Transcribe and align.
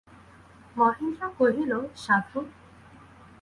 মহেন্দ্র 0.75 1.21
কহিল, 1.37 1.71
সাধু! 1.95 2.39